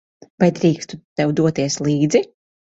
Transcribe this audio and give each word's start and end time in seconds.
Vai 0.43 0.47
drīkstu 0.59 0.99
tev 1.21 1.37
doties 1.43 1.79
līdzi? 1.89 2.27